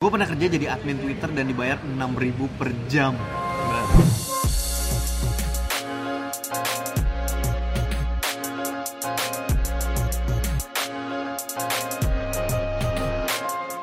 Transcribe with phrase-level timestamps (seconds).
[0.00, 3.12] Gue pernah kerja jadi admin Twitter dan dibayar 6000 per jam.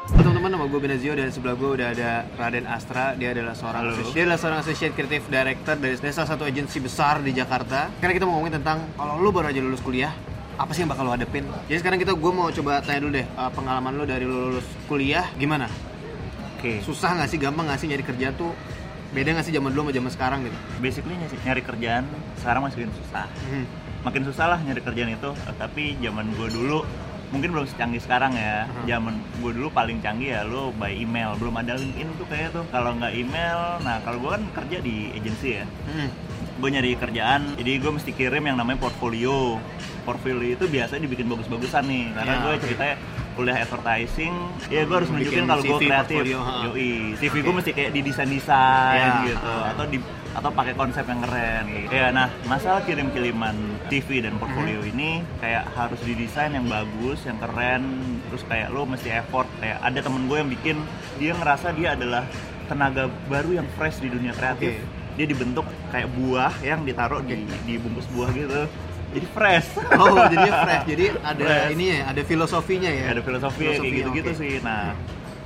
[0.10, 3.14] Teman-teman, nama gue Benazio dan sebelah gue udah ada Raden Astra.
[3.14, 3.94] Dia adalah seorang Halo.
[3.94, 7.94] associate, dia adalah seorang associate creative director dari salah satu agensi besar di Jakarta.
[8.02, 10.18] Sekarang kita mau ngomongin tentang kalau lu baru aja lulus kuliah,
[10.58, 11.46] apa sih yang bakal lo hadepin?
[11.70, 14.66] Jadi sekarang kita gue mau coba tanya dulu deh uh, pengalaman lu dari lu lulus
[14.90, 15.70] kuliah gimana?
[16.58, 18.50] Oke, susah nggak sih gampang nggak sih nyari kerja tuh
[19.14, 22.04] beda nggak sih zaman dulu sama zaman sekarang gitu basically nyari, nyari kerjaan
[22.42, 23.26] sekarang masih makin susah.
[23.46, 23.66] Hmm.
[24.04, 26.80] Makin susah lah nyari kerjaan itu, tapi zaman gue dulu
[27.28, 28.66] mungkin belum secanggih sekarang ya.
[28.66, 28.88] Hmm.
[28.88, 32.64] Zaman gue dulu paling canggih ya lo by email, belum ada LinkedIn tuh kayak tuh.
[32.72, 35.66] Kalau nggak email, nah kalau gue kan kerja di agensi ya.
[35.92, 36.10] Hmm.
[36.58, 39.62] Gue nyari kerjaan, jadi gue mesti kirim yang namanya portfolio.
[40.08, 42.64] Portfolio itu biasanya dibikin bagus-bagusan nih, karena Ya, gue oke.
[42.64, 42.96] ceritanya
[43.38, 44.34] kuliah advertising,
[44.68, 46.18] ya gue harus Bikin nunjukin kalau gue kreatif.
[46.18, 46.40] portfolio.
[46.66, 49.72] Yoi, CV gue mesti kayak didesain-desain Ya, gitu, ha.
[49.72, 49.98] atau di
[50.30, 51.90] atau pakai konsep yang keren gitu.
[51.92, 53.58] Ya, nah masalah kirim-kiriman
[53.88, 54.92] CV dan portfolio Hmm.
[54.92, 57.84] ini kayak harus didesain yang bagus, yang keren,
[58.28, 59.46] terus kayak lo mesti effort.
[59.56, 60.78] Kayak ada temen gue yang bikin,
[61.16, 62.26] dia ngerasa dia adalah
[62.66, 64.76] tenaga baru yang fresh di dunia kreatif.
[64.76, 64.86] Oke.
[65.16, 68.70] Dia dibentuk kayak buah yang ditaruh di di bungkus buah gitu.
[69.08, 69.68] Jadi fresh.
[70.02, 71.74] oh jadinya fresh jadi ada Fresh.
[71.74, 74.40] ini ya ada filosofinya ya ada filosofi, kayak Filosofi, gitu-gitu oke.
[74.40, 74.54] sih.
[74.60, 74.84] Nah,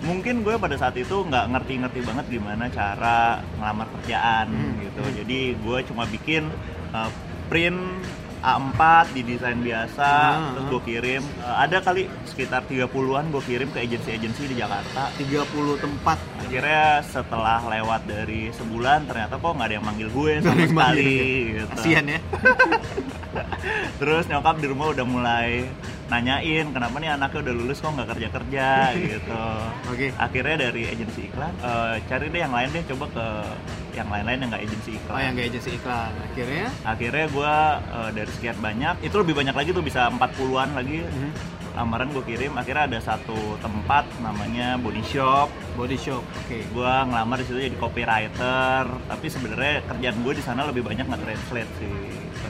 [0.02, 3.18] mungkin gue pada saat itu nggak ngerti-ngerti banget gimana cara
[3.56, 5.02] ngelamar kerjaan Hmm, gitu.
[5.02, 5.14] hmm.
[5.22, 6.50] Jadi gue cuma bikin
[6.92, 7.10] uh,
[7.48, 7.78] print
[8.42, 8.82] A4
[9.14, 11.22] di desain biasa, Ah, terus gue kirim.
[11.40, 15.14] Uh, ada kali sekitar 30-an gue kirim ke agensi-agensi di Jakarta.
[15.16, 15.46] 30
[15.78, 20.68] tempat Akhirnya setelah lewat dari sebulan ternyata kok nggak ada yang manggil gue sama yang
[20.68, 21.16] sekali
[21.56, 21.68] gitu.
[21.72, 22.20] kasihan ya
[24.00, 25.64] Terus nyokap di rumah udah mulai
[26.12, 28.68] nanyain kenapa nih anaknya udah lulus kok nggak kerja kerja
[29.16, 29.44] gitu.
[29.88, 30.12] Oke.
[30.18, 33.26] Akhirnya dari agensi iklan eh, cari deh yang lain deh coba ke
[33.92, 35.14] yang lain-lain yang nggak agensi iklan.
[35.14, 37.56] oh yang gak agensi iklan akhirnya Akhirnya gue
[38.16, 41.32] dari sekian banyak itu lebih banyak lagi tuh bisa 40-an lagi hmm,
[41.76, 42.52] lamaran gue kirim.
[42.60, 45.48] Akhirnya ada satu tempat namanya Body Shop.
[45.80, 48.84] body shop oke Gue ngelamar di situ jadi copywriter.
[49.08, 51.96] Tapi sebenarnya kerjaan gue di sana lebih banyak nge-translate sih.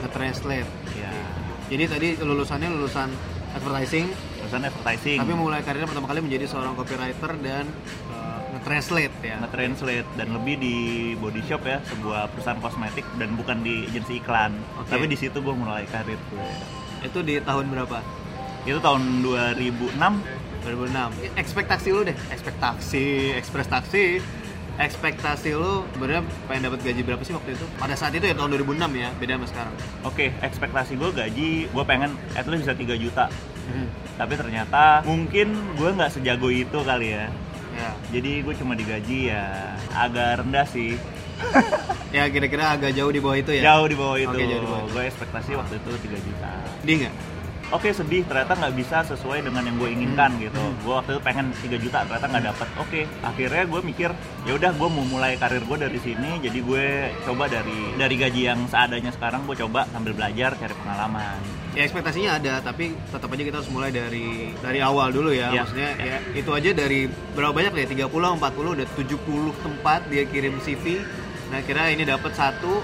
[0.02, 1.14] nge-translate Ya,
[1.70, 3.08] jadi tadi lulusannya lulusan
[3.52, 4.10] advertising
[4.42, 5.18] perusahaan advertising.
[5.22, 7.64] tapi mulai karirnya pertama kali menjadi seorang copywriter dan
[8.10, 8.11] uh,
[8.62, 9.34] nge-translate ya.
[9.42, 10.76] Nge-translate dan lebih di
[11.18, 14.54] body shop ya sebuah perusahaan kosmetik dan bukan di agensi iklan.
[14.78, 14.94] Oke.
[14.94, 16.50] tapi di situ gue mulai karir gue.
[17.02, 17.98] Itu di tahun berapa?
[18.62, 19.98] Itu tahun 2006
[20.62, 22.14] 2006 ekspektasi lu deh.
[22.30, 24.04] Ekspektasi ekspektasi
[24.72, 27.66] ekspektasi lu sebenarnya pengen dapat gaji berapa sih waktu itu?
[27.76, 29.74] Pada saat itu ya tahun 2006 ya beda sama sekarang.
[30.06, 33.26] Oke ekspektasi gue gaji gue pengen at least bisa 3 juta.
[33.62, 37.26] Hmm, tapi ternyata mungkin gue nggak sejago itu kali ya
[37.82, 39.42] ya jadi gue cuma digaji ya
[39.92, 40.94] agak rendah sih.
[42.12, 43.62] Ya kira-kira agak jauh di bawah itu ya?
[43.66, 44.28] Jauh di bawah itu.
[44.30, 44.84] Oke, jauh di bawah.
[44.86, 46.50] Gue ekspektasi waktu itu 3 juta.
[46.84, 47.14] Di nggak?
[47.72, 48.22] Oke sedih.
[48.22, 50.44] Ternyata nggak bisa sesuai dengan yang gue inginkan Hmm.
[50.44, 50.60] gitu.
[50.60, 50.76] Hmm.
[50.78, 52.68] gue waktu itu pengen 3 juta ternyata nggak dapet.
[52.76, 54.10] Oke akhirnya gue mikir
[54.44, 56.30] ya udah gue mau mulai karir gue dari sini.
[56.38, 56.84] Jadi gue
[57.24, 61.40] coba dari dari gaji yang seadanya sekarang gue coba sambil belajar cari pengalaman
[61.72, 65.48] ya ekspektasinya ada tapi tetap aja kita harus mulai dari dari awal dulu ya.
[65.48, 65.62] Iya.
[65.64, 67.00] maksudnya ya itu aja dari
[67.32, 68.06] berapa banyak ya?
[68.06, 71.00] 30 40 udah 70 tempat dia kirim CV
[71.48, 72.80] nah kira ini dapat satu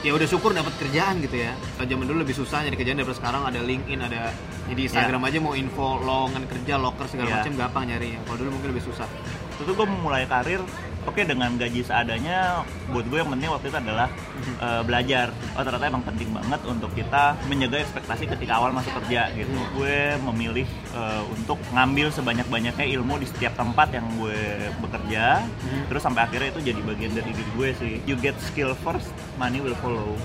[0.00, 1.56] ya udah syukur dapat kerjaan gitu ya.
[1.74, 4.36] Kalau zaman dulu lebih susah nyari kerjaan daripada sekarang ada LinkedIn ada
[4.68, 7.36] jadi Instagram aja mau info lowongan kerja loker segala Iya.
[7.40, 9.08] macam gampang nyarinya kalau dulu mungkin lebih susah.
[9.56, 10.60] Itu gue mulai karir
[11.04, 14.08] oke dengan gaji seadanya buat gue yang penting waktu itu adalah
[14.60, 15.30] eh, belajar.
[15.54, 19.50] Oh ternyata emang penting banget untuk kita menjaga ekspektasi ketika awal masuk kerja gitu.
[19.74, 24.40] Gue memilih eh, untuk ngambil sebanyak-banyaknya ilmu di setiap tempat yang gue
[24.80, 25.44] bekerja.
[25.44, 25.84] Hmm.
[25.88, 27.92] terus sampai akhirnya itu jadi bagian dari diri gue sih.
[28.04, 30.16] You get skill first money will follow.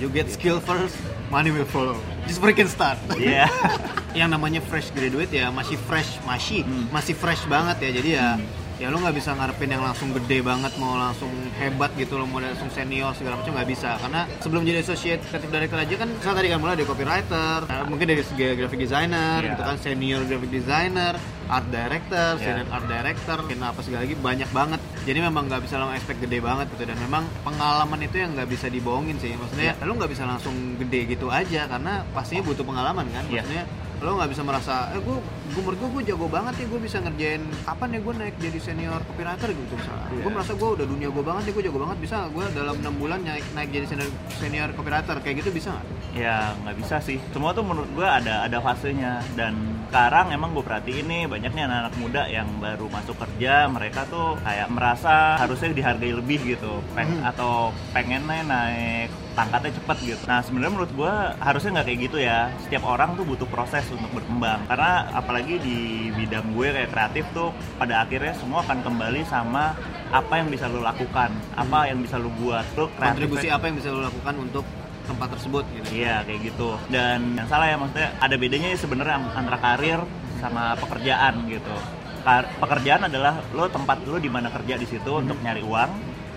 [0.00, 0.96] You get skill first
[1.28, 1.98] money will follow.
[2.24, 2.96] Just freaking start.
[3.14, 3.46] Iya.
[4.18, 6.86] Yang namanya fresh graduate ya masih fresh masih Hmm.
[6.90, 7.90] masih fresh banget ya.
[7.94, 8.59] Jadi ya Hmm.
[8.80, 12.40] Ya lo nggak bisa ngarepin yang langsung gede banget mau langsung hebat gitu lo mau
[12.40, 16.32] langsung senior segala macam nggak bisa karena sebelum jadi associate creative director aja kan saya
[16.34, 19.52] tadi kan mulai dari copywriter nah, mungkin dari segi graphic designer Iya.
[19.52, 21.12] gitu kan senior graphic designer
[21.46, 22.42] art director Iya.
[22.42, 26.18] senior art director dan apa segala lagi banyak banget jadi memang nggak bisa lo expect
[26.18, 29.84] gede banget gitu dan memang pengalaman itu yang nggak bisa dibohongin sih maksudnya Iya.
[29.84, 33.44] lo nggak bisa langsung gede gitu aja karena pastinya butuh pengalaman kan Iya.
[33.44, 33.64] maksudnya
[34.00, 35.16] lo nggak bisa merasa eh gue
[35.52, 38.58] gue menurut gue gue jago banget ya gue bisa ngerjain kapan ya gue naik jadi
[38.58, 40.06] senior copywriter gitu misalnya.
[40.08, 40.22] Iya.
[40.24, 42.94] gue merasa gue udah dunia gue banget ya gue jago banget bisa gue dalam enam
[42.96, 44.10] bulan naik naik jadi senior
[44.40, 45.16] senior copywriter?
[45.20, 45.86] Kayak gitu bisa nggak?
[46.16, 47.18] Ya nggak bisa sih.
[47.28, 49.52] Semua tuh menurut gue ada ada fasenya dan
[49.90, 54.38] sekarang emang gue perhatiin nih banyak nih anak-anak muda yang baru masuk kerja mereka tuh
[54.38, 56.78] kayak merasa harusnya dihargai lebih gitu.
[56.94, 57.26] Peng- Hmm.
[57.26, 60.22] atau pengennya naik pangkatnya cepet gitu.
[60.30, 62.40] Nah sebenarnya menurut gue harusnya nggak kayak gitu ya.
[62.62, 64.62] Setiap orang tuh butuh proses untuk berkembang.
[64.70, 65.78] Karena apalagi di
[66.14, 69.74] bidang gue kayak kreatif tuh pada akhirnya semua akan kembali sama
[70.10, 72.62] apa yang bisa lo lakukan apa yang bisa lo buat.
[72.78, 74.62] Lo kontribusi apa yang bisa lo lakukan untuk
[75.10, 76.70] tempat tersebut gitu Iya kayak gitu.
[76.86, 80.00] Dan yang salah ya maksudnya ada bedanya ya sebenarnya antara karir
[80.38, 81.74] sama pekerjaan gitu.
[82.20, 85.90] Kar- pekerjaan adalah lo tempat lo di mana kerja di situ untuk nyari uang.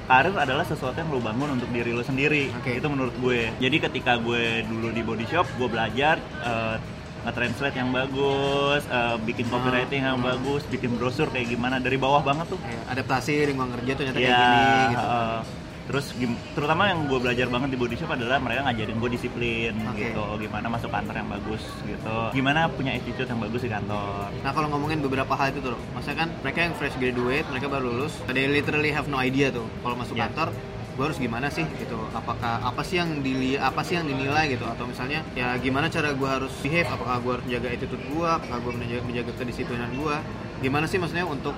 [0.03, 2.51] Karir adalah sesuatu yang lo bangun untuk diri lo sendiri.
[2.53, 2.75] Oke.
[2.75, 3.51] Itu menurut gue.
[3.55, 6.75] Jadi ketika gue dulu di body shop, gue belajar eh,
[7.23, 10.27] nge-translate yang bagus, eh, bikin copywriting yang Hmm.
[10.29, 12.59] bagus, bikin brosur kayak gimana dari bawah banget tuh.
[12.59, 15.39] Kayak adaptasi lingkungan kerja tuh ternyata Iya, kayak gini gitu heeh.
[15.83, 16.15] Terus
[16.55, 19.99] terutama yang gue belajar banget di body shop adalah mereka ngajarin gue disiplin Oke.
[19.99, 20.23] gitu.
[20.47, 22.15] Gimana masuk kantor yang bagus gitu.
[22.31, 24.31] Gimana punya attitude yang bagus di kantor.
[24.39, 27.83] Nah kalau ngomongin beberapa hal itu tuh, maksudnya kan mereka yang fresh graduate, mereka baru
[27.91, 30.31] lulus, they literally have no idea tuh kalau masuk Ya.
[30.31, 30.55] kantor
[30.93, 31.97] gue harus gimana sih gitu.
[32.13, 34.63] Apakah apa sih yang dili apa sih yang dinilai gitu.
[34.63, 36.87] Atau misalnya ya gimana cara gue harus behave?
[36.87, 40.15] Apakah gue harus menjaga attitude gue apakah gue menjaga, menjaga kedisiplinan gue
[40.63, 41.57] gimana sih maksudnya untuk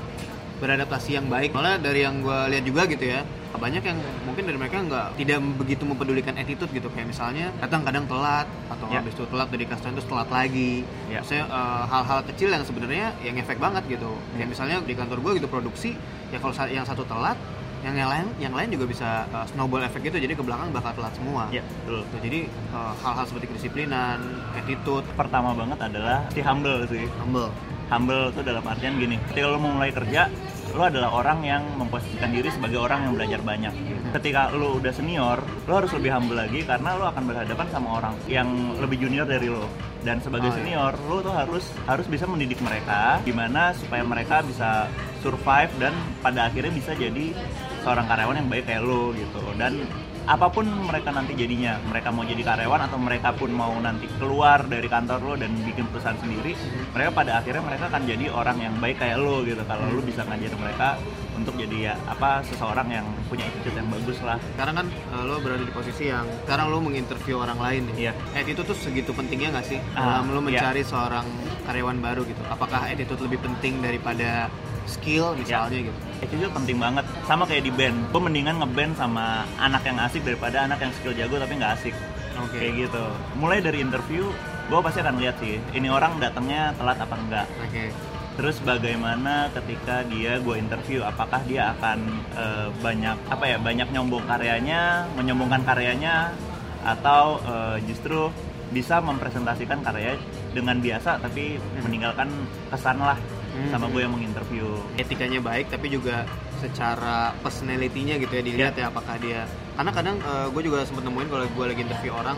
[0.57, 1.51] beradaptasi yang baik?
[1.51, 3.21] Malah dari yang gue lihat juga gitu ya
[3.57, 6.87] banyak yang mungkin dari mereka nggak tidak begitu mempedulikan attitude gitu.
[6.91, 8.99] Kayak misalnya datang kadang telat atau Ya.
[9.01, 10.73] habis itu telat dari customer terus telat lagi.
[11.07, 11.19] Ya.
[11.21, 14.11] maksudnya eh, hal-hal kecil yang sebenarnya yang efek banget gitu.
[14.35, 15.95] Kayak misalnya di kantor gue gitu produksi
[16.29, 17.37] ya kalau yang satu telat
[17.85, 20.17] yang yang lain yang lain juga bisa eh, snowball efek gitu.
[20.17, 21.45] Jadi ke belakang bakal telat semua.
[21.53, 22.01] Ya betul.
[22.09, 24.17] Tuh, jadi eh, hal-hal seperti kedisiplinan
[24.53, 25.05] attitude.
[25.13, 27.05] Pertama banget adalah si humble sih.
[27.21, 27.49] Humble.
[27.85, 30.25] Humble itu dalam artian gini ketika lo mau mulai kerja
[30.73, 33.73] lo adalah orang yang memposisikan diri sebagai orang yang belajar banyak.
[34.11, 38.15] Ketika lo udah senior lo harus lebih humble lagi karena lo akan berhadapan sama orang
[38.25, 38.47] yang
[38.81, 39.69] lebih junior dari lo.
[40.01, 40.57] Dan sebagai Oh, iya.
[40.61, 44.89] senior lo tuh harus harus bisa mendidik mereka gimana supaya mereka bisa
[45.21, 47.33] survive dan pada akhirnya bisa jadi
[47.81, 49.41] seorang karyawan yang baik kayak lo gitu.
[49.57, 49.85] Dan
[50.25, 54.65] apa pun mereka nanti jadinya mereka mau jadi karyawan atau mereka pun mau nanti keluar
[54.65, 56.57] dari kantor lo dan bikin perusahaan sendiri
[56.91, 59.61] mereka pada akhirnya mereka akan jadi orang yang baik kayak lo gitu.
[59.67, 60.97] Kalau lo bisa ngajarin mereka
[61.35, 64.39] untuk jadi ya apa seseorang yang punya attitude yang bagus lah.
[64.55, 68.09] Sekarang kan eh, lo berada di posisi yang sekarang lo menginterview orang lain nih.
[68.09, 68.13] Iya.
[68.33, 69.79] attitude tuh segitu pentingnya nggak sih?
[69.93, 70.45] Dalam lo iya.
[70.49, 71.27] mencari seorang
[71.67, 72.41] karyawan baru gitu.
[72.49, 74.49] Apakah attitude lebih penting daripada
[74.85, 75.99] skill misalnya gitu.
[76.23, 77.05] Attitude penting banget.
[77.27, 77.97] Sama kayak di band.
[78.09, 81.95] Gue mendingan ngeband sama anak yang asik daripada anak yang skill jago tapi nggak asik.
[82.39, 82.57] Oke.
[82.57, 83.05] Kayak gitu.
[83.37, 84.29] Mulai dari interview
[84.65, 87.47] gue pasti akan lihat sih ini orang datangnya telat apa enggak.
[87.61, 87.93] Oke.
[88.35, 91.99] Terus bagaimana ketika dia gue interview, apakah dia akan
[92.35, 96.35] eh, banyak apa ya banyak nyombong karyanya, menyombongkan karyanya,
[96.83, 98.27] atau eh, justru
[98.75, 100.19] bisa mempresentasikan karya
[100.51, 102.27] dengan biasa tapi meninggalkan
[102.73, 103.15] kesan lah
[103.55, 103.71] Hmm.
[103.71, 104.67] sama gue yang menginterview.
[104.99, 106.27] etikanya baik tapi juga
[106.59, 108.91] secara personality-nya gitu ya dilihat ya.
[108.91, 109.47] apakah dia.
[109.75, 110.17] Karena kadang
[110.51, 112.35] gue juga sempat nemuin kalau gue lagi interview orang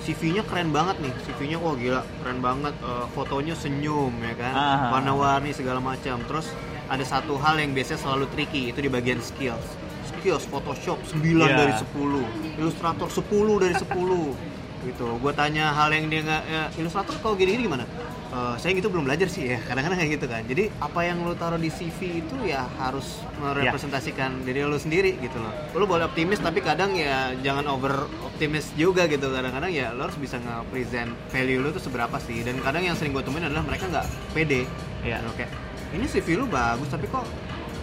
[0.00, 1.12] CV-nya keren banget nih.
[1.28, 2.74] CV-nya wah gila keren banget.
[2.80, 4.52] Eh, fotonya senyum ya kan?
[4.56, 4.88] Ah.
[4.96, 6.18] warna-warni segala macam.
[6.24, 6.50] Terus
[6.88, 9.62] ada satu hal yang biasanya selalu tricky itu di bagian skills.
[10.08, 11.56] Skills Photoshop 9 Iya.
[11.56, 12.24] dari 10
[12.58, 14.34] Illustrator 10 dari 10
[14.82, 15.06] gitu.
[15.20, 17.84] Gue tanya hal yang dia nggak ya, Illustrator kalau gini-gini gimana
[18.30, 20.42] Eh, saya gitu belum belajar sih ya kadang-kadang kayak gitu kan.
[20.46, 25.42] Jadi apa yang lo taruh di CV itu ya harus merepresentasikan diri lo sendiri gitu
[25.42, 25.50] loh.
[25.74, 29.34] Lo boleh optimis tapi kadang ya jangan over optimis juga gitu.
[29.34, 32.46] Kadang-kadang ya lo harus bisa nge-present value lo tuh seberapa sih.
[32.46, 34.62] Dan kadang yang sering gue temuin adalah mereka nggak pede.
[35.02, 35.18] Iya.
[35.26, 35.52] Gitu, kayak
[35.90, 37.26] ini CV lo bagus tapi kok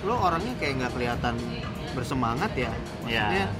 [0.07, 1.35] lo orangnya kayak nggak kelihatan
[1.91, 2.71] bersemangat ya?
[3.03, 3.51] Maksudnya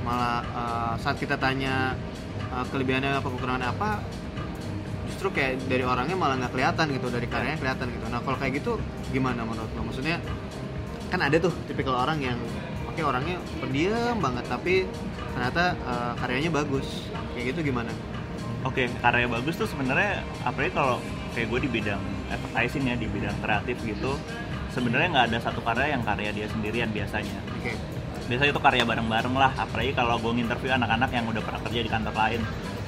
[0.00, 1.92] malah eh, saat kita tanya
[2.56, 4.00] eh, kelebihannya apa kekurangannya apa
[5.22, 8.10] justru kayak dari orangnya malah nggak kelihatan gitu dari karyanya kelihatan gitu.
[8.10, 8.74] Nah kalau kayak gitu
[9.14, 9.86] gimana menurut lo?
[9.86, 10.18] Maksudnya
[11.14, 12.34] kan ada tuh tipikal orang yang
[12.90, 14.82] oke orangnya pendiam banget tapi
[15.30, 17.06] ternyata eh, karyanya bagus.
[17.38, 17.94] Kayak gitu gimana?
[18.66, 20.98] Oke, karya bagus tuh sebenarnya apalagi kalau
[21.38, 24.18] kayak gue di bidang advertising ya, di bidang kreatif gitu,
[24.74, 27.38] sebenarnya nggak ada satu karya yang karya dia sendirian biasanya.
[27.62, 27.74] oke.
[28.26, 31.90] Biasanya itu karya bareng-bareng lah apalagi kalau gue nginterview anak-anak yang udah pernah kerja di
[31.90, 32.42] kantor lain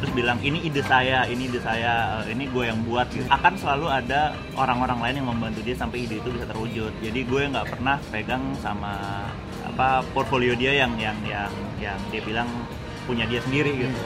[0.04, 3.08] terus bilang ini ide saya ini ide saya eh, ini gue yang buat.
[3.08, 3.24] Gitu.
[3.24, 6.92] akan selalu ada orang-orang lain yang membantu dia sampai ide itu bisa terwujud.
[7.00, 9.24] Jadi gue nggak pernah pegang sama
[9.64, 11.48] apa portfolio dia yang yang yang
[11.80, 12.44] yang dia bilang
[13.08, 13.96] punya dia sendiri gitu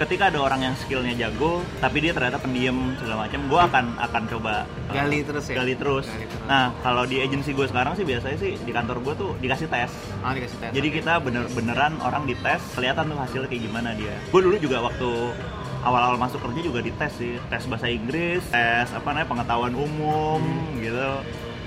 [0.00, 4.22] ketika ada orang yang skillnya jago tapi dia ternyata pendiam segala macam gue akan akan
[4.32, 5.54] coba eh, Gali terus ya?
[5.60, 6.08] gali terus.
[6.08, 6.48] Gali terus.
[6.48, 9.92] nah kalau di agensi gue sekarang sih biasanya sih di kantor gue tuh dikasih tes.
[10.24, 14.16] Ah dikasih tes jadi kita bener-beneran orang dites kelihatan tuh hasilnya kayak gimana dia.
[14.32, 15.36] Gue dulu juga waktu
[15.84, 17.36] awal-awal masuk kerja juga dites sih.
[17.52, 20.40] Tes bahasa Inggris tes apa namanya pengetahuan umum
[20.80, 21.20] gitu.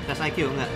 [0.10, 0.70] Tes IQ enggak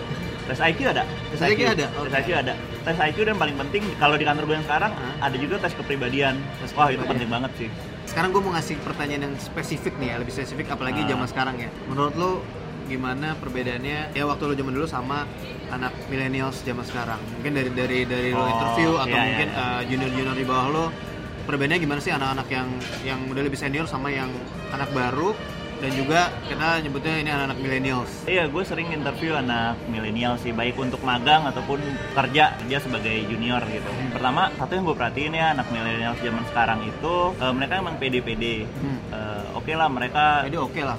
[0.48, 1.04] tes IQ ada?
[1.28, 1.86] Tes IQ ada?
[1.86, 2.54] tes IQ ada.
[2.82, 5.28] Tes IQ dan paling penting kalau di kantor gue yang sekarang Hah?
[5.28, 6.40] ada juga tes kepribadian.
[6.58, 7.68] Tes wah itu penting banget sih.
[8.04, 11.08] Sekarang gue mau ngasih pertanyaan yang spesifik nih ya lebih spesifik apalagi Ah.
[11.10, 11.68] zaman sekarang ya.
[11.84, 12.30] Menurut lo
[12.88, 15.28] gimana perbedaannya ya waktu lo zaman dulu sama
[15.68, 17.20] anak millennials zaman sekarang?
[17.36, 19.84] Mungkin dari dari dari lo Oh, interview atau iya, mungkin iya, iya.
[19.84, 20.84] junior junior di bawah lo
[21.44, 22.68] perbedaannya gimana sih anak-anak yang
[23.04, 24.32] yang udah lebih senior sama yang
[24.70, 25.36] anak baru
[25.78, 26.20] dan juga
[26.50, 31.46] kita nyebutnya ini anak-anak millennials Iya, gue sering interview anak milenial sih, baik untuk magang
[31.48, 31.80] ataupun
[32.12, 33.88] kerja kerja sebagai junior gitu.
[33.88, 34.10] Hmm.
[34.12, 38.66] Pertama, satu yang gue perhatiin ya anak milenial zaman sekarang itu eh, mereka emang pede-pede.
[38.66, 38.98] Hmm.
[39.14, 40.98] Eh, Oke lah mereka jadi oke lah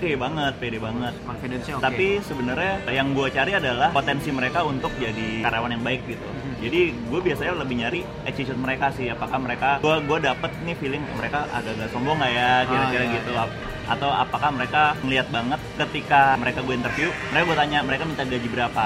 [0.00, 1.12] oke banget, pede banget.
[1.28, 6.08] confidence-nya oke Tapi sebenarnya yang gue cari adalah potensi mereka untuk jadi karyawan yang baik
[6.08, 6.24] gitu.
[6.24, 6.56] Hmm.
[6.64, 9.12] Jadi gue biasanya lebih nyari attitude mereka sih.
[9.12, 13.30] Apakah mereka, gue gue dapet nih feeling mereka agak-agak sombong nggak ya, kira-kira iya, gitu.
[13.36, 13.44] iya.
[13.90, 18.46] Atau apakah mereka ngeliat banget ketika mereka gue interview, mereka gue tanya mereka minta gaji
[18.46, 18.84] berapa.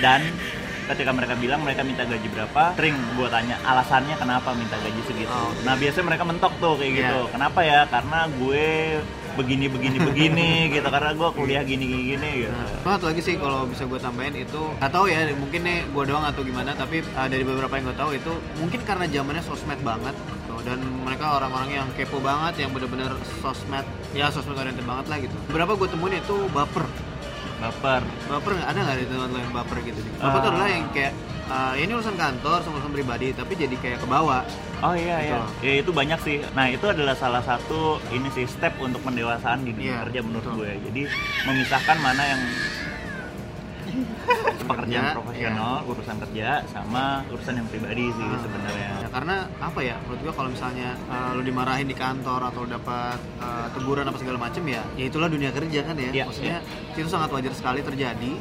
[0.00, 0.20] Dan
[0.82, 5.30] ketika mereka bilang mereka minta gaji berapa, sering gue tanya alasannya kenapa minta gaji segitu.
[5.30, 5.52] Oh.
[5.62, 6.98] Nah biasanya mereka mentok tuh kayak Iya.
[6.98, 7.18] gitu.
[7.30, 7.80] Kenapa ya?
[7.86, 8.64] Karena gue
[9.32, 12.52] begini begini begini gitu karena gue kuliah gini gini gini gitu.
[12.84, 16.04] Nah, satu lagi sih kalau bisa gue tambahin itu nggak tahu ya mungkin nih gue
[16.04, 19.80] doang atau gimana tapi uh, dari beberapa yang gue tahu itu mungkin karena zamannya sosmed
[19.80, 20.12] banget
[20.62, 25.36] dan mereka orang-orang yang kepo banget yang bener-bener sosmed ya sosmed oriented banget lah gitu.
[25.46, 26.86] Beberapa gue temuin itu baper
[27.58, 30.50] baper baper nggak ada nggak di tempat lo yang baper gitu baper tuh Ah.
[30.50, 31.12] adalah yang kayak
[31.46, 34.42] uh, ini urusan kantor sama urusan pribadi tapi jadi kayak ke bawah
[34.82, 35.62] oh iya iya Betul.
[35.62, 39.70] ya itu banyak sih nah itu adalah salah satu ini sih step untuk pendewasaan di
[39.70, 40.58] dunia Iya, kerja menurut betul.
[40.58, 41.02] gue jadi
[41.46, 42.42] memisahkan mana yang
[44.62, 48.40] pekerjaan Kerja, profesional urusan kerja sama urusan yang pribadi sih Ah.
[48.40, 48.90] sebenarnya.
[49.04, 53.18] Ya, karena apa ya menurut gua kalau misalnya uh, lu dimarahin di kantor atau dapat
[53.38, 56.10] uh, teguran apa segala macem ya ya itulah dunia kerja kan ya.
[56.10, 56.58] Iya, maksudnya
[56.94, 58.32] itu sangat wajar sekali terjadi.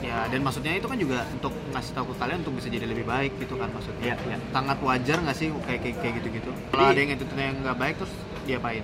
[0.00, 3.04] Ya dan maksudnya itu kan juga untuk ngasih tahu ke kalian untuk bisa jadi lebih
[3.04, 4.16] baik gitu kan maksudnya.
[4.16, 4.36] Iya, iya.
[4.48, 7.76] sangat wajar nggak sih kayak kayak, kayak gitu gitu kalau ada yang attitude yang nggak
[7.76, 8.12] baik terus
[8.48, 8.80] diapain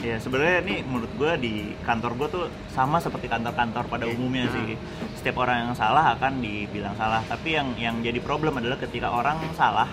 [0.00, 1.54] Ya sebenarnya ini menurut gue di
[1.84, 4.16] kantor gue tuh sama seperti kantor-kantor pada Oke.
[4.16, 4.52] umumnya Nah.
[4.56, 4.80] sih.
[5.20, 7.20] Setiap orang yang salah akan dibilang salah.
[7.28, 9.88] Tapi yang yang jadi problem adalah ketika orang salah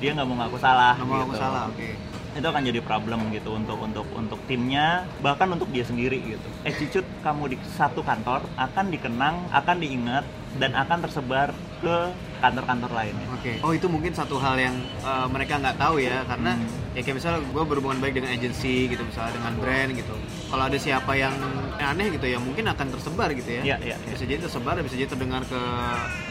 [0.00, 0.94] dia nggak mau ngaku salah.
[0.96, 1.36] nggak mau gitu.
[1.36, 1.88] salah oke
[2.30, 6.48] Itu akan jadi problem gitu untuk untuk untuk timnya bahkan untuk dia sendiri gitu.
[6.62, 10.24] Attitude kamu di satu kantor akan dikenang, akan diingat
[10.58, 11.96] dan akan tersebar ke
[12.40, 13.26] kantor-kantor lainnya.
[13.34, 13.58] Oke.
[13.62, 16.98] Oh itu mungkin satu hal yang uh, mereka nggak tahu ya karena Hmm.
[16.98, 20.14] ya kayak misalnya gue berhubungan baik dengan agency gitu misalnya dengan brand gitu.
[20.50, 21.30] Kalau ada siapa yang
[21.78, 23.62] aneh gitu ya mungkin akan tersebar gitu ya.
[23.62, 24.10] Iya, iya, iya.
[24.10, 25.60] Bisa jadi tersebar, bisa jadi terdengar ke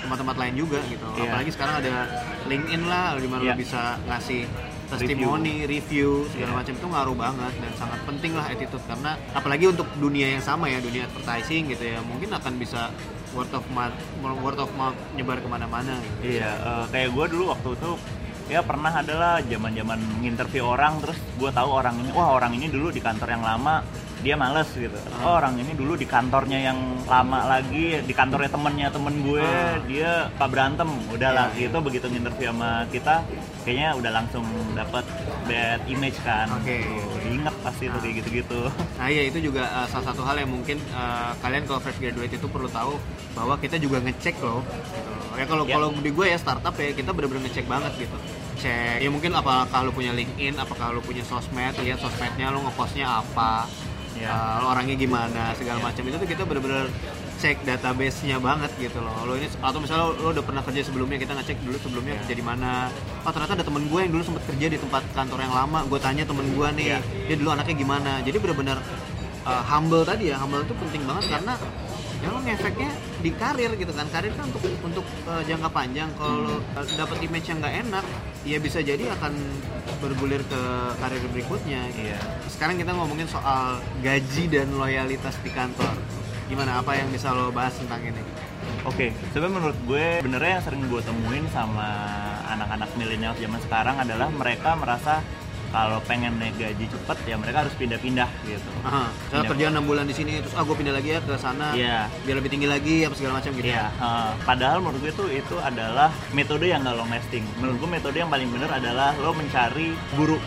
[0.03, 1.05] tempat-tempat lain juga gitu.
[1.15, 1.31] Iya.
[1.31, 1.93] Apalagi sekarang ada
[2.45, 3.53] LinkedIn lah, di mana Iya.
[3.55, 4.41] lo bisa ngasih
[4.89, 6.57] testimoni, review, segala Iya.
[6.57, 10.65] macam itu ngaruh banget dan sangat penting lah attitude karena apalagi untuk dunia yang sama
[10.65, 12.89] ya dunia advertising gitu ya mungkin akan bisa
[13.31, 13.93] word of mouth
[14.41, 16.41] word of mouth nyebar ke mana-mana gitu.
[16.41, 17.91] Iya, eh, kayak gue dulu waktu itu
[18.49, 22.65] ya pernah adalah zaman zaman nginterview orang terus gue tahu orang ini wah orang ini
[22.65, 23.85] dulu di kantor yang lama
[24.19, 28.87] dia males gitu oh orang ini dulu di kantornya yang lama lagi di kantornya temennya
[28.89, 29.79] temen gue Ah.
[29.83, 33.23] dia pak berantem udahlah Iya, gitu begitu nginterview sama kita
[33.63, 35.03] kayaknya udah langsung dapat
[35.45, 36.83] bad image kan Oke.
[36.83, 38.01] Tuh, diinget pasti tuh Ah.
[38.01, 38.61] kayak gitu-gitu
[38.99, 42.33] Nah iya itu juga uh, salah satu hal yang mungkin uh, kalian kalau fresh graduate
[42.33, 42.99] itu perlu tahu
[43.31, 44.59] bahwa kita juga ngecek loh.
[44.59, 45.11] Gitu.
[45.39, 45.71] Ya kalau Ya.
[45.73, 48.17] kalau di gue ya startup ya kita benar-benar ngecek banget gitu.
[48.59, 53.23] Cek ya mungkin apakah lu punya LinkedIn, apakah lu punya sosmed, lihat sosmednya lu ngepostnya
[53.23, 53.63] apa,
[54.19, 54.29] Ya.
[54.29, 55.85] uh, lu orangnya gimana segala Ya.
[55.87, 56.85] macam itu tuh kita benar-benar
[57.39, 59.15] cek database-nya banget gitu loh.
[59.23, 62.19] Lo ini atau misalnya lo, lo udah pernah kerja sebelumnya kita ngecek dulu sebelumnya Ya.
[62.27, 62.91] kerja di mana.
[63.23, 65.79] Oh ternyata ada temen gue yang dulu sempat kerja di tempat kantor yang lama.
[65.87, 66.99] Gue tanya temen gue nih, Ya.
[67.31, 68.11] dia dulu anaknya gimana.
[68.27, 68.77] Jadi benar-benar
[69.47, 71.53] uh, humble tadi ya humble itu penting banget karena
[72.19, 72.91] ya lo ngefeknya
[73.23, 74.07] di karir gitu kan.
[74.11, 76.09] Karir kan untuk untuk uh, jangka panjang.
[76.19, 78.05] Kalau lo uh, dapat image yang nggak enak
[78.47, 79.33] ya bisa jadi akan
[80.03, 80.61] bergulir ke
[80.99, 81.81] karir berikutnya.
[81.91, 82.11] Gitu.
[82.11, 82.19] Iya.
[82.47, 85.95] sekarang kita ngomongin soal gaji dan loyalitas di kantor.
[86.49, 86.81] Gimana?
[86.81, 88.21] Apa yang bisa lo bahas tentang ini?
[88.87, 91.87] Oke, sebenarnya menurut gue benernya yang sering gue temuin sama
[92.49, 95.21] anak-anak milenial zaman sekarang adalah mereka merasa
[95.69, 98.69] kalau pengen naik gaji cepet ya mereka harus pindah-pindah gitu.
[98.81, 99.49] Aha, saya Pindah.
[99.49, 102.09] kerja enam bulan di sini terus ah gue pindah lagi ya ke sana Iya.
[102.23, 105.55] biar lebih tinggi lagi apa segala macam gitu Iya, eh, padahal menurut gue itu itu
[105.59, 107.45] adalah metode yang nggak long lasting.
[107.57, 110.37] Menurut gue metode yang paling bener adalah lo mencari guru,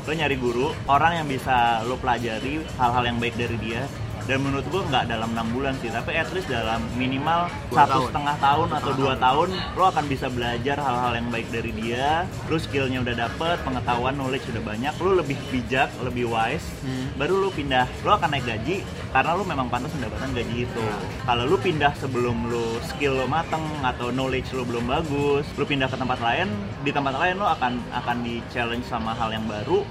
[0.00, 3.84] lo nyari guru orang yang bisa lo pelajari hal-hal yang baik dari dia
[4.30, 8.38] dan menurut gue nggak dalam enam bulan sih tapi at least dalam minimal satu setengah
[8.38, 9.48] tahun atau dua tahun.
[9.74, 14.46] lo akan bisa belajar hal-hal yang baik dari dia lu skillnya udah dapet pengetahuan knowledge
[14.46, 17.10] udah banyak lu lebih bijak lebih wise Hmm.
[17.18, 20.96] baru lu pindah lu akan naik gaji karena lu memang pantas mendapatkan gaji itu Ya.
[21.26, 25.90] kalau lu pindah sebelum lu skill lo mateng atau knowledge lu belum bagus lu pindah
[25.90, 26.46] ke tempat lain
[26.80, 29.82] di tempat lain lu akan akan di challenge sama hal yang baru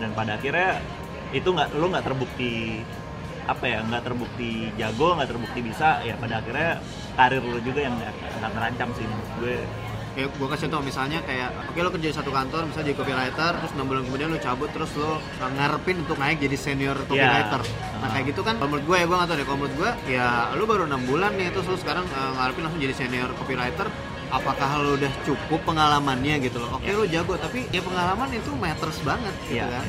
[0.00, 0.80] dan pada akhirnya
[1.30, 2.80] itu nggak lu nggak terbukti
[3.44, 6.80] apa ya nggak terbukti jago nggak terbukti bisa ya pada akhirnya
[7.12, 7.96] karir lu juga yang
[8.38, 9.04] akan terancam sih
[9.38, 9.56] gue
[10.14, 13.52] kayak gue kasih tau misalnya kayak oke lo kerja di satu kantor misalnya jadi copywriter
[13.56, 17.60] terus enam bulan kemudian lo cabut terus lo ngarepin untuk naik jadi senior copywriter
[17.94, 18.10] nah Ah.
[18.12, 20.26] kayak gitu kan kalau menurut gue ya gue nggak tahu deh kalau menurut gue ya
[20.52, 23.86] lo baru enam bulan nih terus lo sekarang uh, ngarepin langsung jadi senior copywriter
[24.30, 26.94] apakah lo udah cukup pengalamannya gitu loh oke Ya.
[26.94, 29.66] lo jago tapi ya pengalaman itu matters banget gitu Iya.
[29.68, 29.84] kan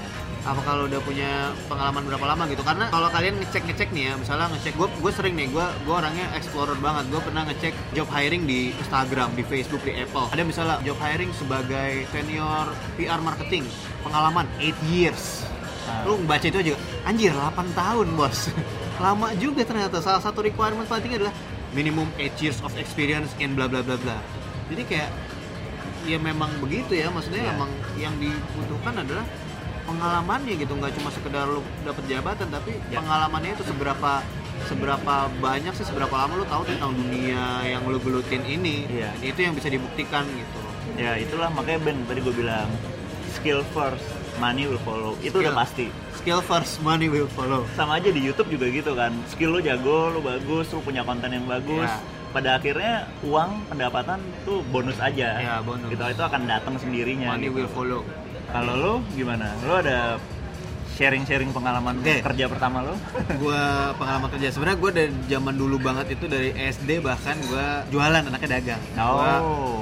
[0.45, 2.61] apa kalau udah punya pengalaman berapa lama gitu?
[2.61, 5.95] Karena kalau kalian ngecek ngecek nih ya misalnya ngecek gue gue sering nih gue gue
[5.97, 7.09] orangnya explorer banget.
[7.09, 10.29] Gue pernah ngecek job hiring di Instagram di Facebook di Apple.
[10.29, 13.65] Ada misalnya job hiring sebagai senior PR marketing
[14.05, 15.41] pengalaman 8 years.
[15.85, 16.01] Ah.
[16.01, 16.73] lu baca itu aja
[17.05, 18.49] anjir 8 tahun bos.
[19.05, 19.97] Lama juga ternyata.
[20.01, 21.33] Salah satu requirement penting adalah
[21.73, 24.17] minimum 8 years of experience in bla bla bla bla.
[24.69, 25.09] Jadi kayak
[26.05, 27.09] ya memang begitu ya.
[27.09, 27.53] Maksudnya Iya.
[27.57, 29.25] emang yang dibutuhkan adalah
[29.85, 32.99] pengalamannya gitu nggak cuma sekedar lu dapet jabatan tapi Ya.
[32.99, 34.21] pengalamannya itu seberapa
[34.65, 38.87] seberapa banyak sih seberapa lama lu tahu tentang dunia yang lu gelutin ini.
[38.87, 40.61] Dan itu yang bisa dibuktikan gitu
[40.95, 42.69] ya itulah makanya Ben tadi gue bilang
[43.29, 48.07] skill first money will follow itu udah pasti skill first money will follow sama aja
[48.07, 51.89] di YouTube juga gitu kan skill lo jago lo bagus lo punya konten yang bagus
[51.89, 51.99] Ya.
[52.31, 55.87] pada akhirnya uang pendapatan tuh bonus aja Ya, bonus.
[55.89, 57.55] gitu itu akan datang sendirinya money gitu.
[57.57, 58.01] will follow
[58.55, 59.51] kalau lo gimana?
[59.61, 60.15] Lo ada
[60.95, 62.23] sharing-sharing pengalaman Oke.
[62.23, 62.95] kerja pertama lo
[63.35, 63.61] gue
[63.93, 64.47] pengalaman kerja.
[64.49, 68.81] Sebenarnya gue dari zaman dulu banget itu dari SD bahkan gue jualan anaknya dagang.
[68.95, 69.19] Oh.
[69.19, 69.31] Gua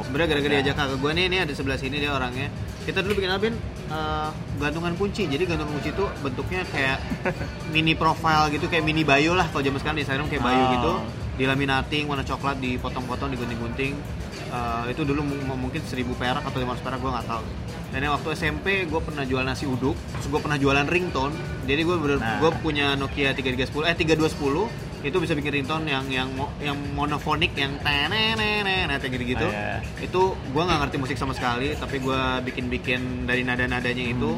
[0.01, 0.57] sebenarnya gara-gara Ya.
[0.59, 2.49] diajak kakak gue nih ini ada sebelah sini dia orangnya.
[2.83, 3.53] Kita dulu bikin albin
[3.87, 5.29] eh, gantungan kunci.
[5.29, 6.97] Jadi gantungan kunci itu bentuknya kayak
[7.73, 9.45] mini profile gitu kayak mini bio lah.
[9.47, 10.69] Kalau zaman sekarang di Instagram kayak bio Oh.
[10.73, 10.93] gitu.
[11.35, 13.93] Dilaminating warna coklat dipotong-potong digunting-gunting
[14.53, 17.45] Eh, itu dulu mu- mungkin 1000 perak atau 500 perak gue nggak tahu.
[17.89, 21.33] Dan yang waktu SMP gue pernah jual nasi uduk terus gue pernah jualan ringtone.
[21.65, 22.37] Jadi gue bener Nah.
[22.37, 24.69] gue punya Nokia 3310 eh 3210
[25.03, 29.43] itu bisa bikin ringtone yang yang yang monofonik yang tenenenet kayak gitu-gitu.
[29.43, 30.05] Ah, ya.
[30.05, 34.37] itu gue nggak ngerti musik sama sekali tapi gue bikin-bikin dari nada-nadanya itu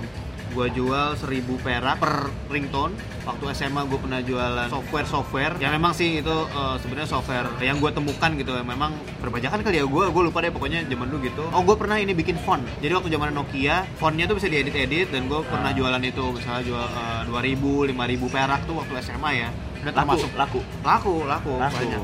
[0.56, 1.28] gue jual 1000
[1.60, 2.13] perak per
[2.48, 2.96] ringtone.
[3.22, 7.76] Waktu SMA gue pernah jualan software software yang memang sih itu eh, sebenarnya software yang
[7.76, 8.56] gue temukan gitu.
[8.58, 9.86] Memang perpajakan kali ya.
[9.86, 11.44] Gue gue lupa deh pokoknya zaman dulu gitu.
[11.50, 12.63] Oh gue pernah ini bikin font.
[12.80, 15.76] Jadi waktu zaman Nokia fontnya tuh bisa diedit-edit dan gue pernah Ah.
[15.76, 16.24] jualan itu.
[16.32, 19.50] Misalnya jual eh, 2000 5000 perak tuh waktu SMA ya.
[19.82, 20.32] Udah laku termasuk.
[20.34, 20.60] laku.
[20.82, 21.76] Laku laku, Laku.
[21.76, 22.00] banyak.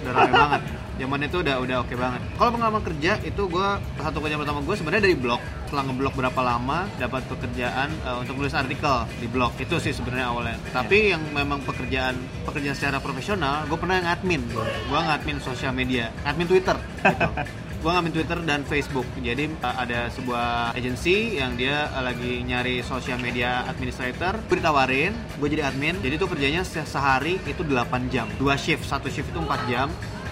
[0.00, 0.62] Udah rame banget
[0.98, 2.20] zaman itu udah udah oke banget.
[2.34, 5.40] Kalau pengalaman kerja itu gue satu kerja pertama gue sebenarnya dari blog.
[5.64, 9.54] Setelah ngeblog berapa lama dapat pekerjaan eh, untuk nulis artikel di blog.
[9.56, 10.56] Itu sih sebenarnya awalnya.
[10.70, 14.42] Tapi yang memang pekerjaan pekerjaan secara profesional gue pernah ngadmin
[14.88, 17.30] gue ngadmin sosial media ngadmin twitter gitu.
[17.78, 19.06] Gue ngadmin twitter dan facebook.
[19.22, 24.34] Jadi eh, ada sebuah agensi yang dia eh, lagi nyari sosial media administrator.
[24.50, 25.94] Gue ditawarin gue jadi admin.
[26.02, 28.26] Jadi tuh kerjanya se- sehari itu 8 jam.
[28.34, 28.82] Dua shift.
[28.82, 29.86] Satu shift itu 4 jam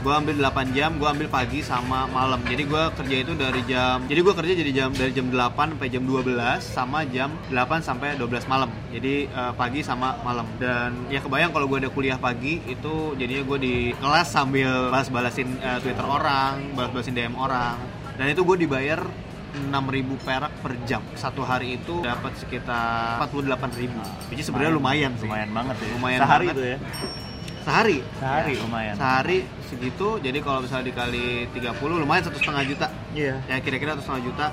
[0.07, 2.39] gue ambil 8 jam gue ambil pagi sama malam.
[2.47, 5.89] Jadi gue kerja itu dari jam jadi gue kerja jadi jam dari jam 8 sampai
[5.91, 8.71] jam 12 sama jam 8 sampai 12 malam.
[8.95, 10.47] Jadi eh, pagi sama malam.
[10.63, 15.59] Dan ya kebayang kalau gue ada kuliah pagi itu jadinya gue di kelas sambil balas-balasin
[15.59, 17.75] eh, twitter orang balas-balasin dm orang.
[18.15, 19.03] Dan itu gue dibayar
[19.59, 19.75] 6.000
[20.23, 21.03] perak per jam.
[21.19, 25.27] Satu hari itu dapat sekitar 48.000 which is sebenarnya lumayan sih.
[25.27, 25.89] Lumayan banget ya.
[25.99, 26.55] Lumayan sehari banget.
[26.55, 26.79] itu ya
[27.67, 27.99] sehari.
[28.23, 28.63] Sehari Ya.
[28.63, 28.95] lumayan.
[28.95, 32.87] Sehari segitu jadi kalau misalnya dikali 30 lumayan satu setengah juta.
[33.11, 33.43] Iya.
[33.51, 34.47] Ya kira-kira satu setengah juta.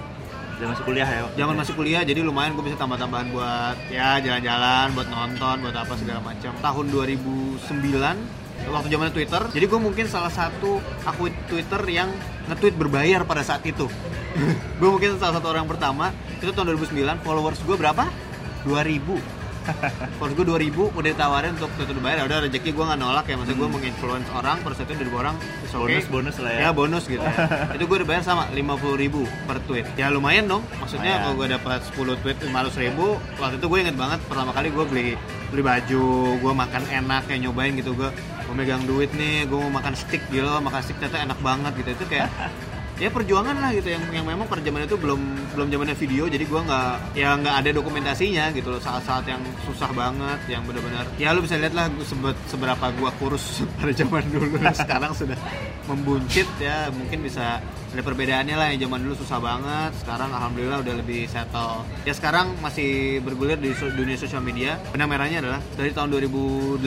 [0.54, 1.62] Udah masuk kuliah ya zaman itu ya?
[1.66, 6.20] masih kuliah jadi lumayan gue bisa tambah-tambahan buat ya jalan-jalan buat nonton buat apa segala
[6.22, 6.54] macam.
[6.58, 8.18] Tahun 2009
[8.64, 12.10] waktu zaman Twitter jadi gue mungkin salah satu akun Twitter yang
[12.48, 13.90] nge-tweet berbayar pada saat itu.
[14.82, 16.10] Gue mungkin salah satu orang pertama
[16.42, 18.04] itu tahun 2009 followers gue berapa?
[18.66, 19.43] 2000
[20.20, 23.60] Followers gue 2000 udah ditawarin untuk berbayar ya udah rezeki gue nggak nolak ya maksudnya
[23.60, 25.78] gue menginfluence orang saat itu dari orang okay.
[25.78, 27.24] bonus bonus lah ya Ya bonus gitu.
[27.76, 29.86] itu gue dibayar sama 50.000 ribu per tweet.
[30.00, 30.64] Ya lumayan dong.
[30.80, 31.24] Maksudnya Lumayan.
[31.24, 33.06] kalau gue dapat 10 tweet 500 ribu,
[33.38, 35.08] waktu itu gue inget banget pertama kali gue beli
[35.54, 36.06] beli baju,
[36.42, 38.10] gue makan enak kayak nyobain gitu gue
[38.44, 41.90] gue megang duit nih, gue mau makan steak gitu, makan steak ternyata enak banget gitu
[41.94, 42.28] itu kayak
[43.02, 43.94] ya perjuangan lah gitu.
[43.94, 45.22] Yang yang memang pada zaman itu belum
[45.56, 46.24] belum zamannya video.
[46.30, 48.82] Jadi gua nggak ya nggak ada dokumentasinya gitu loh.
[48.82, 53.64] Saat-saat yang susah banget yang benar-benar ya lu bisa lihat lah sebet, seberapa gua kurus
[53.80, 54.60] pada zaman dulu.
[54.74, 55.38] Sekarang sudah
[55.90, 56.90] membuncit ya.
[56.94, 58.68] Mungkin bisa ada perbedaannya lah.
[58.74, 61.86] Yang zaman dulu susah banget sekarang alhamdulillah udah lebih settle.
[62.06, 64.78] Ya sekarang masih bergulir di dunia sosial media.
[64.94, 66.82] Benang merahnya adalah dari tahun 2008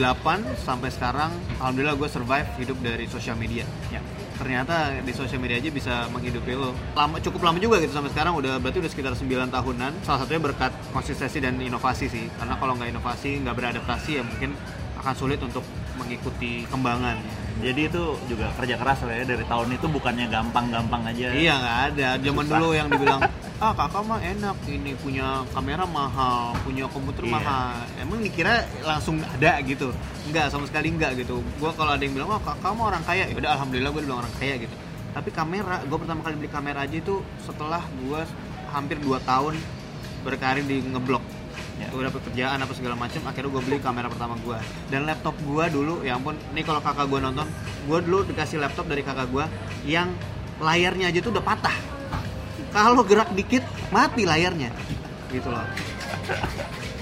[0.63, 3.63] sampai sekarang alhamdulillah gue survive hidup dari sosial media.
[3.91, 3.99] Ya.
[4.37, 6.71] Ternyata di sosial media aja bisa menghidupi lo.
[6.93, 9.91] Lama cukup lama juga gitu sampai sekarang udah berarti udah sekitar 9 tahunan.
[10.05, 12.29] Salah satunya berkat konsistensi dan inovasi sih.
[12.37, 14.53] Karena kalau nggak inovasi nggak beradaptasi ya mungkin
[15.01, 15.65] akan sulit untuk
[15.97, 17.17] mengikuti kembangan
[17.57, 21.27] Jadi itu juga kerja keras lah ya dari tahun itu bukannya gampang-gampang aja.
[21.33, 22.07] iya nggak ada.
[22.17, 22.53] Zaman Susah.
[22.53, 23.21] dulu yang dibilang
[23.63, 27.33] ah kakak mah enak ini punya kamera mahal punya komputer Iya.
[27.33, 27.73] mahal.
[27.97, 29.89] Emang dikira langsung ada gitu.
[30.27, 31.41] Nggak sama sekali nggak gitu.
[31.57, 33.25] Gua kalau ada yang bilang wah kakak mah orang kaya.
[33.25, 34.75] Ya udah alhamdulillah gue dibilang orang kaya gitu.
[35.09, 38.21] Tapi kamera gue pertama kali beli kamera aja itu setelah gue
[38.69, 39.57] hampir 2 tahun
[40.21, 41.23] berkarir di ngeblok
[41.77, 41.93] Ya.
[41.93, 44.57] gue dapet kerjaan apa segala macam akhirnya gue beli kamera pertama gue
[44.89, 47.45] dan laptop gue dulu ya ampun ini kalau kakak gue nonton
[47.85, 49.45] gue dulu dikasih laptop dari kakak gue
[49.85, 50.09] yang
[50.57, 51.77] layarnya aja tuh udah patah.
[52.73, 54.69] Kalau gerak dikit mati layarnya.
[55.29, 55.65] Gitu loh.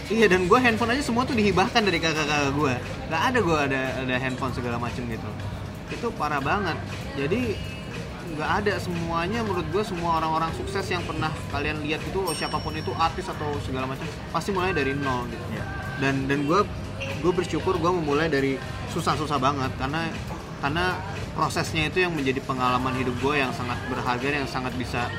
[0.05, 2.73] Iya dan gue handphone aja semua tuh dihibahkan dari kakak-kakak gue
[3.09, 5.29] nggak ada gue ada ada handphone segala macam gitu.
[5.89, 6.77] Itu parah banget.
[7.17, 7.57] Jadi
[8.25, 12.73] nggak ada semuanya menurut gue semua orang-orang sukses yang pernah kalian lihat itu siapa pun
[12.73, 15.63] itu artis atau segala macam pasti mulai dari nol gitu Ya.
[16.01, 16.65] dan dan gue
[17.21, 18.57] gue bersyukur gue memulai dari
[18.89, 20.09] susah-susah banget karena
[20.59, 20.97] karena
[21.37, 25.11] prosesnya itu yang menjadi pengalaman hidup gue yang sangat berharga yang sangat bisa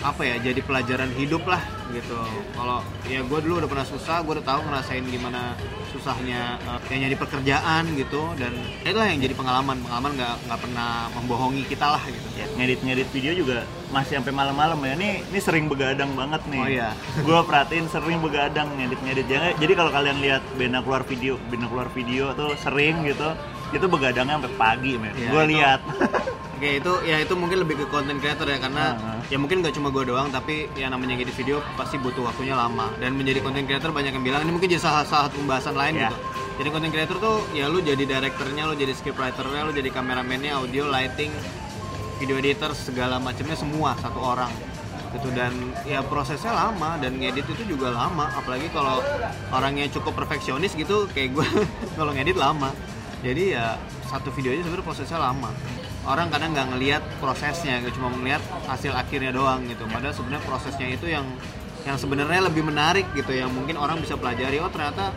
[0.00, 1.60] apa ya jadi pelajaran hidup lah
[1.92, 2.16] gitu
[2.56, 5.52] kalau ya gue dulu udah pernah susah gue udah tahu ngerasain gimana
[5.92, 10.90] susahnya uh, yang nyari pekerjaan gitu dan itulah yang jadi pengalaman pengalaman nggak nggak pernah
[11.18, 14.96] membohongi kita lah gitu Ya, ngedit-ngedit video juga masih sampai malam-malam ya.
[14.96, 16.62] Ini ini sering begadang banget nih.
[16.62, 16.88] Oh, iya.
[17.26, 19.28] Gua perhatiin sering begadang ngedit-ngedit.
[19.28, 23.36] Jadi, jadi kalau kalian lihat Bena keluar video, Bena keluar video tuh sering gitu.
[23.76, 25.12] Itu begadangnya sampai pagi, men.
[25.28, 25.80] Gua itu- lihat.
[26.60, 29.32] Oke itu ya itu mungkin lebih ke content creator ya karena Uh-huh.
[29.32, 32.92] ya mungkin nggak cuma gue doang tapi yang namanya ngedit video pasti butuh waktunya lama
[33.00, 36.12] dan menjadi content creator banyak yang bilang ini mungkin jadi salah, satu pembahasan lain Ya.
[36.12, 36.16] gitu.
[36.60, 40.84] Jadi content creator tuh ya lu jadi directornya, lu jadi scriptwriternya, lu jadi kameramennya, audio,
[40.92, 41.32] lighting,
[42.20, 44.52] video editor segala macamnya semua satu orang
[45.10, 49.00] gitu dan ya prosesnya lama dan ngedit itu juga lama apalagi kalau
[49.50, 51.46] orangnya cukup perfeksionis gitu kayak gue
[51.98, 52.68] kalau ngedit lama
[53.24, 53.64] jadi ya
[54.06, 55.50] satu video aja sebenarnya prosesnya lama
[56.06, 60.86] orang kadang nggak ngelihat prosesnya nggak cuma ngelihat hasil akhirnya doang gitu padahal sebenarnya prosesnya
[60.88, 61.26] itu yang
[61.80, 65.12] yang sebenarnya lebih menarik gitu yang mungkin orang bisa pelajari oh ternyata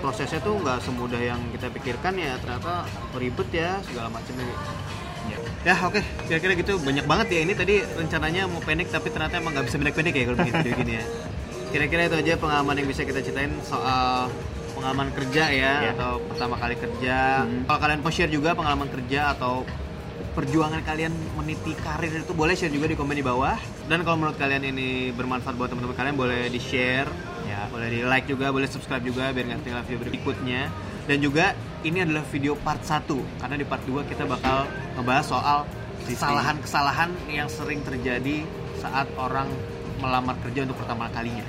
[0.00, 2.84] prosesnya tuh nggak semudah yang kita pikirkan ya ternyata
[3.16, 4.64] ribet ya segala macamnya gitu.
[5.22, 5.38] Ya.
[5.62, 9.54] Ya oke, kira-kira gitu banyak banget ya ini tadi rencananya mau pendek tapi ternyata emang
[9.54, 11.04] nggak bisa pendek-pendek ya kalau video gini ya.
[11.70, 14.28] Kira-kira itu aja pengalaman yang bisa kita ceritain soal
[14.74, 15.90] pengalaman kerja ya Ya.
[15.94, 17.46] atau pertama kali kerja.
[17.46, 17.62] Hmm.
[17.64, 19.62] Kalau kalian mau share juga pengalaman kerja atau
[20.32, 23.56] perjuangan kalian meniti karir itu boleh share juga di komen di bawah.
[23.86, 27.08] Dan kalau menurut kalian ini bermanfaat buat teman-teman kalian boleh di share,
[27.44, 30.60] ya boleh di like juga, boleh subscribe juga biar nggak ketinggalan video berikutnya.
[31.04, 33.04] Dan juga ini adalah video part 1
[33.42, 35.58] karena di part 2 kita bakal ngebahas soal
[36.06, 38.46] kesalahan-kesalahan yang sering terjadi
[38.78, 39.46] saat orang
[40.02, 41.46] melamar kerja untuk pertama kalinya.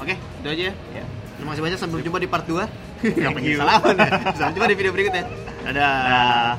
[0.00, 0.74] Oke, itu aja ya.
[1.02, 1.04] Ya.
[1.36, 2.64] Terima kasih banyak sampai jumpa di part 2.
[3.12, 3.60] Thank you.
[3.60, 4.10] Salaman ya.
[4.32, 5.24] Sampai jumpa di video berikutnya.
[5.68, 5.92] Dadah.
[6.08, 6.52] Nah,